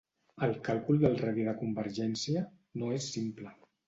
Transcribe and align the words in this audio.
El 0.45 0.53
càlcul 0.67 1.03
del 1.03 1.17
radi 1.19 1.45
de 1.49 1.53
convergència 1.59 2.41
no 2.83 2.89
és 2.97 3.11
simple. 3.17 3.53